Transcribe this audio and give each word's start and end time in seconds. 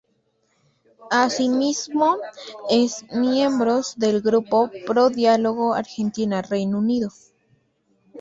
Asimismo, 1.11 2.17
es 2.71 3.05
miembro 3.11 3.81
del 3.97 4.21
Grupo 4.21 4.71
Pro 4.87 5.11
Diálogo 5.11 5.75
Argentina-Reino 5.75 6.79
Unido. 6.79 7.09